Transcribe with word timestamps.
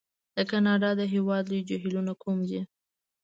د 0.35 0.37
کانادا 0.51 0.89
د 0.99 1.01
هېواد 1.13 1.43
لوی 1.51 1.61
جهیلونه 1.69 2.13
کوم 2.21 2.37
دي؟ 2.49 2.61